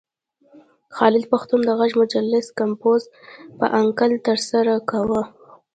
خالد 0.95 1.23
پښتون 1.33 1.59
د 1.65 1.69
غږ 1.79 1.91
مجلې 2.01 2.39
کمپوز 2.59 3.01
په 3.57 3.65
انکل 3.79 4.11
ترسره 4.27 4.73
کاوه. 4.89 5.21